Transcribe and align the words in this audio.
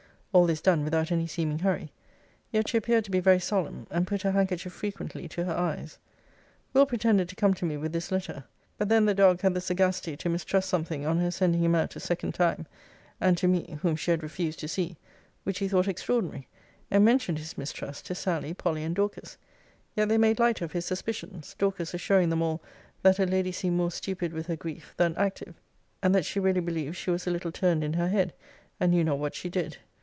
All 0.33 0.45
this 0.45 0.61
done 0.61 0.85
without 0.85 1.11
any 1.11 1.27
seeming 1.27 1.59
hurry: 1.59 1.91
yet 2.53 2.69
she 2.69 2.77
appeared 2.77 3.03
to 3.03 3.11
be 3.11 3.19
very 3.19 3.37
solemn; 3.37 3.85
and 3.91 4.07
put 4.07 4.21
her 4.21 4.31
handkerchief 4.31 4.71
frequently 4.71 5.27
to 5.27 5.43
her 5.43 5.51
eyes. 5.51 5.97
'Will. 6.71 6.85
pretended 6.85 7.27
to 7.27 7.35
come 7.35 7.53
to 7.55 7.65
me 7.65 7.75
with 7.75 7.91
this 7.91 8.13
letter. 8.13 8.45
But 8.77 8.87
thou 8.87 9.01
the 9.01 9.13
dog 9.13 9.41
had 9.41 9.53
the 9.55 9.59
sagacity 9.59 10.15
to 10.15 10.29
mistrust 10.29 10.69
something 10.69 11.05
on 11.05 11.17
her 11.19 11.31
sending 11.31 11.61
him 11.61 11.75
out 11.75 11.97
a 11.97 11.99
second 11.99 12.33
time; 12.33 12.65
(and 13.19 13.37
to 13.39 13.47
me, 13.49 13.77
whom 13.81 13.97
she 13.97 14.11
had 14.11 14.23
refused 14.23 14.59
to 14.59 14.69
see;) 14.69 14.95
which 15.43 15.59
he 15.59 15.67
thought 15.67 15.89
extraordinary; 15.89 16.47
and 16.89 17.03
mentioned 17.03 17.37
his 17.39 17.57
mistrusts 17.57 18.01
to 18.03 18.15
Sally, 18.15 18.53
Polly, 18.53 18.85
and 18.85 18.95
Dorcas; 18.95 19.35
yet 19.97 20.07
they 20.07 20.17
made 20.17 20.39
light 20.39 20.61
of 20.61 20.71
his 20.71 20.85
suspicions; 20.85 21.57
Dorcas 21.59 21.93
assuring 21.93 22.29
them 22.29 22.41
all, 22.41 22.61
that 23.01 23.17
her 23.17 23.25
lady 23.27 23.51
seemed 23.51 23.75
more 23.75 23.91
stupid 23.91 24.31
with 24.31 24.47
her 24.47 24.55
grief, 24.55 24.93
than 24.95 25.13
active; 25.17 25.55
and 26.01 26.15
that 26.15 26.23
she 26.23 26.39
really 26.39 26.61
believed 26.61 26.95
she 26.95 27.11
was 27.11 27.27
a 27.27 27.31
little 27.31 27.51
turned 27.51 27.83
in 27.83 27.91
her 27.95 28.07
head, 28.07 28.33
and 28.79 28.93
knew 28.93 29.03
not 29.03 29.19
what 29.19 29.35
she 29.35 29.49
did. 29.49 29.75